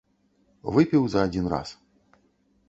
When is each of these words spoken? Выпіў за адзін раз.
Выпіў 0.77 1.03
за 1.15 1.19
адзін 1.29 1.45
раз. 1.53 1.69